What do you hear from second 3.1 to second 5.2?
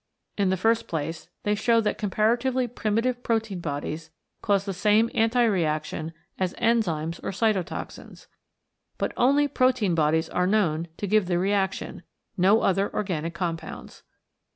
protein bodies cause the same